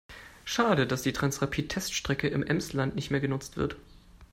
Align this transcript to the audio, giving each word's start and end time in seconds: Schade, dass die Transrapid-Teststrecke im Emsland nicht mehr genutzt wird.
Schade, 0.45 0.87
dass 0.87 1.03
die 1.03 1.13
Transrapid-Teststrecke 1.13 2.27
im 2.27 2.41
Emsland 2.41 2.95
nicht 2.95 3.11
mehr 3.11 3.19
genutzt 3.19 3.55
wird. 3.55 3.77